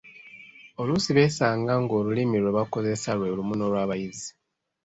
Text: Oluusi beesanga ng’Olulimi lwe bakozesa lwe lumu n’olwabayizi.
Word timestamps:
Oluusi 0.81 1.09
beesanga 1.17 1.71
ng’Olulimi 1.81 2.37
lwe 2.43 2.55
bakozesa 2.57 3.09
lwe 3.17 3.29
lumu 3.37 3.53
n’olwabayizi. 3.55 4.29